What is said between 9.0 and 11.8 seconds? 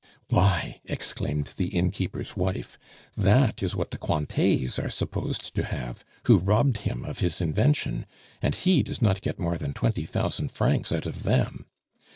get more than twenty thousand francs out of them.